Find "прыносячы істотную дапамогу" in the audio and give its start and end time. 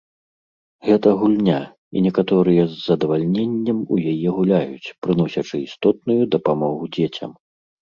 5.07-6.93